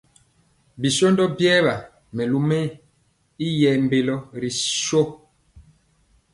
[0.79, 1.73] Bi shóndo biɛɛ
[2.15, 2.71] melu mɛɛ
[3.45, 4.49] y yɛɛ mbélo ri
[4.83, 5.01] shó.